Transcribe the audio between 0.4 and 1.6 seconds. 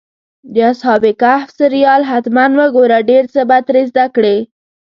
د اصحاب کهف